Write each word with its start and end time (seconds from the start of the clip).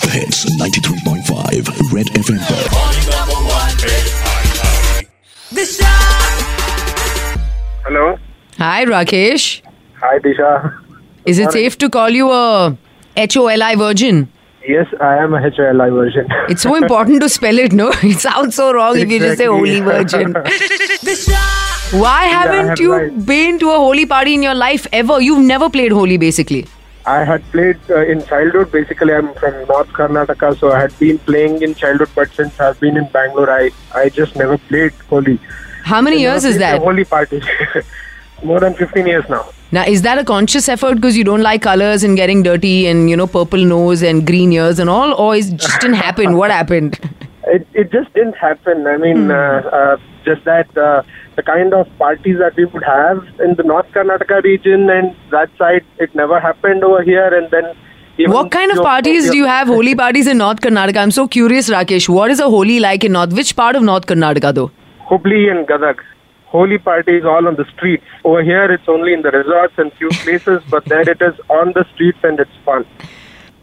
Hits 0.00 0.46
93.5 0.58 1.92
Red 1.92 2.06
FM. 2.16 2.40
Hello. 7.84 8.16
Hi, 8.56 8.86
Rakesh. 8.86 9.60
Hi, 10.00 10.18
Disha. 10.20 10.78
Is 11.26 11.38
it 11.38 11.52
safe 11.52 11.76
to 11.78 11.90
call 11.90 12.08
you 12.08 12.30
a 12.30 12.76
HOLI 13.16 13.76
virgin? 13.76 14.32
Yes, 14.66 14.86
I 14.98 15.18
am 15.18 15.34
a 15.34 15.40
HOLI 15.42 15.90
virgin. 15.90 16.26
it's 16.48 16.62
so 16.62 16.74
important 16.74 17.20
to 17.20 17.28
spell 17.28 17.58
it, 17.58 17.72
no? 17.72 17.92
It 18.02 18.18
sounds 18.18 18.54
so 18.54 18.72
wrong 18.72 18.96
exactly. 18.96 19.16
if 19.16 19.22
you 19.22 19.28
just 19.28 19.38
say 19.38 19.46
holy 19.46 19.80
virgin. 19.80 20.32
Why 22.00 22.24
haven't 22.24 22.54
yeah, 22.64 22.68
have 22.70 22.80
you 22.80 22.92
lied. 22.92 23.26
been 23.26 23.58
to 23.58 23.68
a 23.68 23.76
Holi 23.76 24.06
party 24.06 24.32
in 24.34 24.42
your 24.42 24.54
life 24.54 24.86
ever? 24.90 25.20
You've 25.20 25.44
never 25.44 25.68
played 25.68 25.92
Holi, 25.92 26.16
basically. 26.16 26.66
I 27.04 27.24
had 27.24 27.42
played 27.50 27.78
uh, 27.90 28.04
in 28.06 28.24
childhood. 28.24 28.70
Basically, 28.70 29.12
I'm 29.12 29.34
from 29.34 29.54
North 29.66 29.88
Karnataka, 29.88 30.58
so 30.58 30.70
I 30.72 30.80
had 30.80 30.98
been 30.98 31.18
playing 31.18 31.62
in 31.62 31.74
childhood. 31.74 32.10
But 32.14 32.32
since 32.32 32.60
I've 32.60 32.78
been 32.80 32.96
in 32.96 33.08
Bangalore, 33.08 33.50
I 33.50 33.70
I 33.94 34.08
just 34.08 34.36
never 34.36 34.58
played 34.58 34.92
Holi. 35.10 35.38
How 35.84 36.00
many 36.00 36.20
years 36.20 36.44
is 36.44 36.58
that? 36.58 36.80
Holi 36.80 37.04
party. 37.04 37.42
More 38.44 38.60
than 38.60 38.74
15 38.74 39.06
years 39.06 39.24
now. 39.28 39.48
Now, 39.70 39.84
is 39.86 40.02
that 40.02 40.18
a 40.18 40.24
conscious 40.24 40.68
effort 40.68 40.96
because 40.96 41.16
you 41.16 41.24
don't 41.24 41.42
like 41.42 41.62
colors 41.62 42.02
and 42.04 42.16
getting 42.16 42.42
dirty 42.42 42.86
and, 42.88 43.08
you 43.08 43.16
know, 43.16 43.26
purple 43.26 43.64
nose 43.64 44.02
and 44.02 44.26
green 44.26 44.52
ears 44.52 44.78
and 44.78 44.90
all? 44.90 45.14
Or 45.14 45.34
is 45.34 45.52
it 45.52 45.56
just 45.56 45.80
didn't 45.80 45.96
happen? 45.96 46.36
What 46.36 46.50
happened? 46.50 46.98
It 47.54 47.66
it 47.82 47.92
just 47.92 48.12
didn't 48.14 48.36
happen. 48.42 48.86
I 48.86 48.96
mean, 49.04 49.30
uh, 49.30 49.96
just 50.24 50.44
that 50.50 50.76
uh, 50.88 51.02
the 51.36 51.42
kind 51.42 51.74
of 51.78 51.88
parties 52.02 52.38
that 52.42 52.56
we 52.60 52.64
would 52.74 52.84
have 52.90 53.22
in 53.46 53.54
the 53.56 53.64
North 53.70 53.88
Karnataka 53.96 54.42
region 54.50 54.88
and 54.98 55.14
that 55.30 55.50
side, 55.62 55.84
it 55.98 56.14
never 56.14 56.38
happened 56.50 56.84
over 56.90 57.02
here. 57.14 57.26
And 57.40 57.50
then. 57.56 57.72
even 58.22 58.32
What 58.36 58.48
kind 58.54 58.70
of 58.72 58.78
your- 58.78 58.84
parties 58.86 59.24
your- 59.26 59.32
do 59.34 59.38
you 59.42 59.50
have? 59.50 59.68
Holi 59.74 59.94
parties 60.02 60.26
in 60.32 60.38
North 60.44 60.60
Karnataka? 60.68 61.02
I'm 61.02 61.14
so 61.18 61.26
curious, 61.36 61.68
Rakesh. 61.74 62.08
What 62.20 62.30
is 62.36 62.40
a 62.46 62.48
Holi 62.54 62.78
like 62.86 63.04
in 63.10 63.12
North? 63.18 63.32
Which 63.42 63.52
part 63.60 63.76
of 63.80 63.86
North 63.90 64.06
Karnataka, 64.12 64.54
though? 64.60 64.70
Hubli 65.10 65.42
and 65.54 65.66
Gadag. 65.72 66.02
Holi 66.54 66.78
parties 66.90 67.24
all 67.34 67.46
on 67.50 67.56
the 67.60 67.64
streets. 67.74 68.04
Over 68.30 68.42
here, 68.50 68.64
it's 68.76 68.88
only 68.96 69.14
in 69.18 69.22
the 69.26 69.30
resorts 69.30 69.74
and 69.84 69.92
few 70.00 70.10
places, 70.24 70.62
but 70.76 70.84
there 70.94 71.08
it 71.16 71.22
is 71.28 71.34
on 71.60 71.72
the 71.78 71.84
streets 71.94 72.18
and 72.30 72.38
it's 72.46 72.58
fun. 72.66 72.84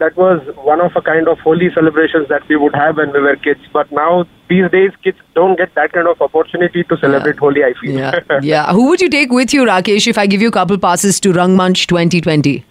That 0.00 0.16
was 0.16 0.40
one 0.56 0.80
of 0.80 0.96
a 0.96 1.02
kind 1.02 1.28
of 1.28 1.38
Holi 1.40 1.70
celebrations 1.72 2.28
that 2.28 2.48
we 2.48 2.56
would 2.56 2.74
have 2.74 2.96
when 2.96 3.12
we 3.12 3.20
were 3.20 3.36
kids. 3.36 3.60
But 3.72 3.92
now, 3.92 4.24
these 4.48 4.70
days, 4.70 4.90
kids 5.04 5.18
don't 5.34 5.56
get 5.56 5.74
that 5.76 5.92
kind 5.92 6.08
of 6.08 6.20
opportunity 6.20 6.82
to 6.84 6.96
celebrate 6.96 7.38
Holi. 7.38 7.62
I 7.62 7.74
feel. 7.80 7.98
Yeah. 7.98 8.18
yeah. 8.42 8.72
Who 8.72 8.88
would 8.88 9.00
you 9.00 9.10
take 9.10 9.30
with 9.30 9.54
you, 9.54 9.64
Rakesh, 9.64 10.08
if 10.08 10.18
I 10.18 10.26
give 10.26 10.40
you 10.40 10.48
a 10.48 10.56
couple 10.58 10.78
passes 10.78 11.20
to 11.20 11.32
Rangmanch 11.32 11.86
2020? 11.86 12.64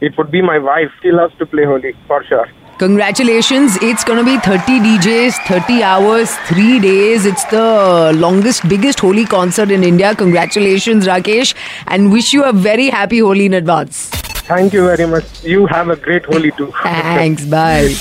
it 0.00 0.16
would 0.16 0.30
be 0.30 0.42
my 0.42 0.58
wife. 0.58 0.90
She 1.02 1.10
loves 1.10 1.34
to 1.38 1.46
play 1.46 1.64
Holi 1.64 1.94
for 2.06 2.24
sure. 2.24 2.46
Congratulations. 2.78 3.76
It's 3.82 4.04
going 4.04 4.20
to 4.20 4.24
be 4.24 4.38
30 4.38 4.78
DJs, 4.78 5.46
30 5.48 5.82
hours, 5.82 6.36
3 6.46 6.78
days. 6.78 7.26
It's 7.26 7.44
the 7.46 8.12
longest, 8.14 8.68
biggest 8.68 9.00
Holi 9.00 9.24
concert 9.24 9.72
in 9.72 9.82
India. 9.82 10.14
Congratulations, 10.14 11.06
Rakesh. 11.06 11.54
And 11.88 12.12
wish 12.12 12.32
you 12.32 12.44
a 12.44 12.52
very 12.52 12.88
happy 12.88 13.18
Holi 13.18 13.46
in 13.46 13.54
advance. 13.54 14.17
Thank 14.48 14.72
you 14.72 14.86
very 14.86 15.06
much. 15.06 15.44
You 15.44 15.66
have 15.66 15.90
a 15.90 15.96
great 15.96 16.24
Holi 16.24 16.50
too. 16.52 16.72
Thanks. 16.82 17.44
Bye. 17.44 17.94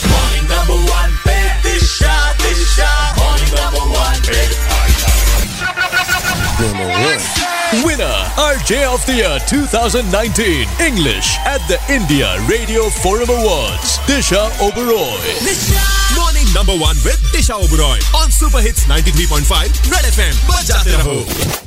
Winner, 7.84 8.18
RJ 8.40 8.88
of 8.88 9.06
the 9.06 9.14
Year 9.16 9.38
2019, 9.46 10.68
English 10.80 11.38
at 11.46 11.60
the 11.68 11.78
India 11.92 12.40
Radio 12.48 12.90
Forum 12.90 13.30
Awards, 13.30 14.00
Disha 14.08 14.48
Oberoi. 14.64 15.20
Disha! 15.44 15.76
Morning 16.16 16.48
number 16.54 16.72
one 16.72 16.96
with 17.04 17.20
Disha 17.36 17.60
Oberoi 17.60 18.00
on 18.16 18.32
Super 18.32 18.62
Hits 18.62 18.86
93.5 18.86 19.92
Red 19.92 20.06
FM. 20.06 20.34
Bajate 20.48 20.96
raho. 20.96 21.67